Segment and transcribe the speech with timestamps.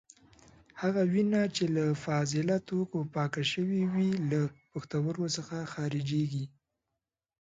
[0.81, 6.45] هغه وینه چې له فاضله توکو پاکه شوې وي له پښتورګو څخه خارجېږي.